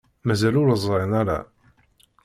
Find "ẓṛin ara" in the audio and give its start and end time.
0.85-1.39